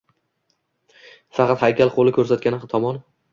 Faqat 1.41 1.67
haykal 1.67 1.93
qoʻli 1.99 2.15
koʻrsatgan 2.17 2.59
tomon 2.75 3.01